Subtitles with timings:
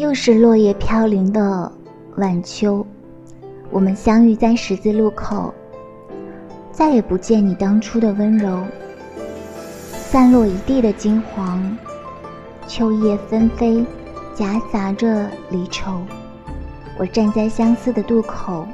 [0.00, 1.70] 又是落叶飘零的
[2.16, 2.86] 晚秋，
[3.70, 5.52] 我们相遇在十字路口，
[6.72, 8.64] 再也不见你当初的温柔。
[9.92, 11.76] 散落一地的金黄，
[12.66, 13.84] 秋叶纷飞，
[14.34, 16.00] 夹杂着离愁。
[16.98, 18.66] 我站在相思的渡口，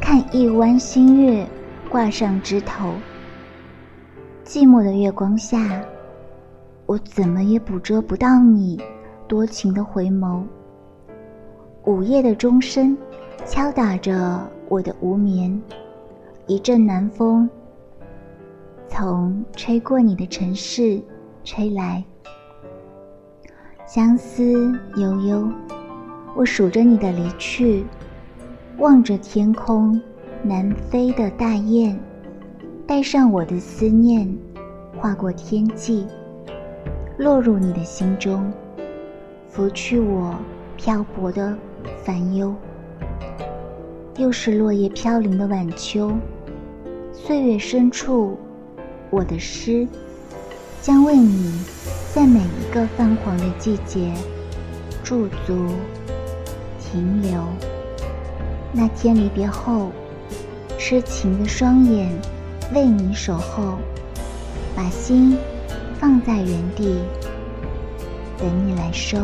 [0.00, 1.44] 看一弯新月
[1.88, 2.94] 挂上枝头。
[4.44, 5.82] 寂寞的月光下，
[6.86, 8.80] 我怎么也捕捉不到你。
[9.28, 10.42] 多情的回眸，
[11.84, 12.96] 午夜的钟声
[13.44, 15.60] 敲打着我的无眠。
[16.46, 17.48] 一阵南风
[18.88, 20.98] 从吹过你的城市
[21.44, 22.02] 吹来，
[23.86, 25.46] 相思悠悠。
[26.34, 27.84] 我数着你的离去，
[28.78, 30.00] 望着天空
[30.42, 31.98] 南飞的大雁，
[32.86, 34.34] 带上我的思念，
[34.96, 36.06] 划过天际，
[37.18, 38.50] 落入你的心中。
[39.50, 40.34] 拂去我
[40.76, 41.56] 漂泊的
[42.04, 42.54] 烦忧，
[44.16, 46.12] 又是落叶飘零的晚秋。
[47.12, 48.38] 岁月深处，
[49.10, 49.88] 我的诗
[50.80, 51.60] 将为你，
[52.14, 54.12] 在每一个泛黄的季节
[55.02, 55.66] 驻足
[56.80, 57.42] 停留。
[58.72, 59.90] 那天离别后，
[60.78, 62.08] 痴情的双眼
[62.72, 63.78] 为你守候，
[64.76, 65.36] 把心
[65.98, 66.46] 放在原
[66.76, 66.98] 地。
[68.38, 69.18] 等你来收。